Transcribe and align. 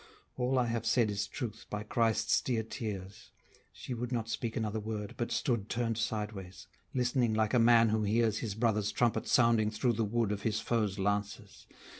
All 0.35 0.57
I 0.57 0.65
have 0.65 0.87
said 0.87 1.11
is 1.11 1.27
truth, 1.27 1.67
by 1.69 1.83
Christ's 1.83 2.41
dear 2.41 2.63
tears. 2.63 3.29
She 3.71 3.93
would 3.93 4.11
not 4.11 4.29
speak 4.29 4.57
another 4.57 4.79
word, 4.79 5.13
but 5.15 5.31
stood 5.31 5.69
Turn'd 5.69 5.99
sideways; 5.99 6.65
listening, 6.91 7.35
like 7.35 7.53
a 7.53 7.59
man 7.59 7.89
who 7.89 8.01
hears 8.01 8.39
His 8.39 8.55
brother's 8.55 8.91
trumpet 8.91 9.27
sounding 9.27 9.69
through 9.69 9.93
the 9.93 10.03
wood 10.03 10.31
Of 10.31 10.41
his 10.41 10.59
foes' 10.59 10.97
lances. 10.97 11.67